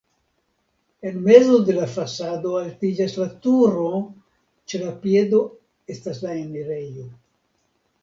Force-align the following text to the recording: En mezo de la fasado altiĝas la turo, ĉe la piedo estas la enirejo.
En 1.09 1.19
mezo 1.27 1.59
de 1.67 1.75
la 1.75 1.83
fasado 1.97 2.55
altiĝas 2.63 3.15
la 3.21 3.29
turo, 3.45 3.87
ĉe 4.75 4.85
la 4.89 4.97
piedo 5.07 5.47
estas 5.99 6.27
la 6.29 6.37
enirejo. 6.45 7.11